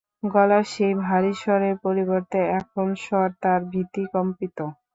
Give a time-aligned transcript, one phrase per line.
[0.31, 4.57] গলার সেই ভারি স্বরের পরিবর্তে এখন স্বর তার ভীতিকম্পিত।